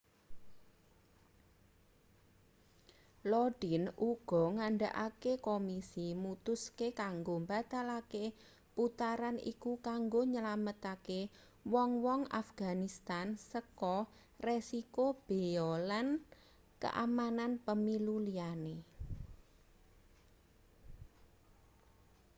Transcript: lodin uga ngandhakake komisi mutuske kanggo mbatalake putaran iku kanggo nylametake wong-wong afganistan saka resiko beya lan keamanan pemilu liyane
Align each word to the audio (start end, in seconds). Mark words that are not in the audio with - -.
lodin 3.31 3.83
uga 4.11 4.41
ngandhakake 4.57 5.33
komisi 5.47 6.07
mutuske 6.23 6.87
kanggo 7.01 7.35
mbatalake 7.43 8.23
putaran 8.75 9.37
iku 9.51 9.71
kanggo 9.87 10.21
nylametake 10.31 11.19
wong-wong 11.73 12.21
afganistan 12.41 13.27
saka 13.49 13.95
resiko 14.47 15.05
beya 15.25 15.69
lan 15.89 16.07
keamanan 16.81 17.51
pemilu 17.65 18.15
liyane 18.27 18.75